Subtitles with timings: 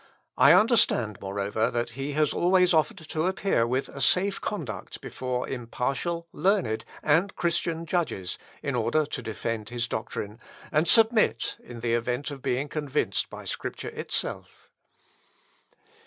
[0.35, 5.47] I understand, moreover, that he has always offered to appear with a safe conduct before
[5.47, 10.39] impartial, learned, and Christian judges, in order to defend his doctrine,
[10.71, 14.71] and submit, in the event of being convinced by Scripture itself."